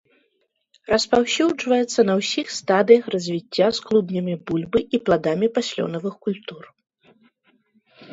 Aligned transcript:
Распаўсюджваецца 0.91 1.99
на 2.09 2.13
ўсіх 2.19 2.47
стадыях 2.59 3.03
развіцця 3.15 3.67
з 3.79 3.83
клубнямі 3.89 4.35
бульбы 4.47 4.79
і 4.99 5.01
пладамі 5.11 5.47
паслёнавых 5.59 6.13
культур. 6.29 6.63